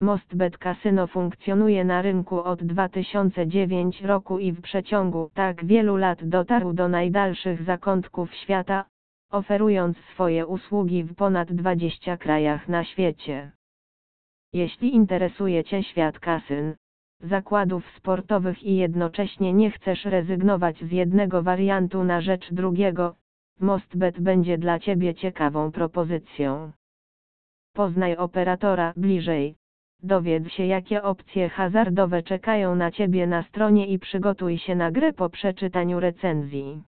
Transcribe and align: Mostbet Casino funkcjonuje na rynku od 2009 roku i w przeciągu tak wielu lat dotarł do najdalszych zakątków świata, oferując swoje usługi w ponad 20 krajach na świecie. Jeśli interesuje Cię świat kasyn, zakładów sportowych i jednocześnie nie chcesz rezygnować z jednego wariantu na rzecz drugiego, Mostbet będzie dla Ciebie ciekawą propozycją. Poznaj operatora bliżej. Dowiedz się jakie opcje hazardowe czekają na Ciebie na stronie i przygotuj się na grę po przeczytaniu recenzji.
Mostbet 0.00 0.58
Casino 0.58 1.06
funkcjonuje 1.06 1.84
na 1.84 2.02
rynku 2.02 2.42
od 2.42 2.62
2009 2.64 4.02
roku 4.02 4.38
i 4.38 4.52
w 4.52 4.60
przeciągu 4.60 5.30
tak 5.34 5.64
wielu 5.64 5.96
lat 5.96 6.24
dotarł 6.24 6.72
do 6.72 6.88
najdalszych 6.88 7.62
zakątków 7.62 8.34
świata, 8.34 8.84
oferując 9.30 9.98
swoje 9.98 10.46
usługi 10.46 11.04
w 11.04 11.14
ponad 11.14 11.52
20 11.52 12.16
krajach 12.16 12.68
na 12.68 12.84
świecie. 12.84 13.52
Jeśli 14.52 14.94
interesuje 14.94 15.64
Cię 15.64 15.82
świat 15.82 16.18
kasyn, 16.18 16.74
zakładów 17.20 17.84
sportowych 17.96 18.62
i 18.62 18.76
jednocześnie 18.76 19.52
nie 19.52 19.70
chcesz 19.70 20.04
rezygnować 20.04 20.76
z 20.84 20.92
jednego 20.92 21.42
wariantu 21.42 22.04
na 22.04 22.20
rzecz 22.20 22.52
drugiego, 22.52 23.14
Mostbet 23.60 24.20
będzie 24.20 24.58
dla 24.58 24.78
Ciebie 24.78 25.14
ciekawą 25.14 25.72
propozycją. 25.72 26.72
Poznaj 27.72 28.16
operatora 28.16 28.92
bliżej. 28.96 29.54
Dowiedz 30.02 30.48
się 30.48 30.66
jakie 30.66 31.02
opcje 31.02 31.48
hazardowe 31.48 32.22
czekają 32.22 32.76
na 32.76 32.90
Ciebie 32.90 33.26
na 33.26 33.42
stronie 33.42 33.86
i 33.86 33.98
przygotuj 33.98 34.58
się 34.58 34.74
na 34.74 34.90
grę 34.90 35.12
po 35.12 35.30
przeczytaniu 35.30 36.00
recenzji. 36.00 36.82